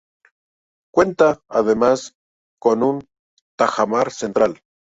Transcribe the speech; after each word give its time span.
Cuenta, 0.91 1.43
además, 1.47 2.15
con 2.59 2.81
un 2.81 3.07
tajamar 3.55 4.09
central. 4.09 4.59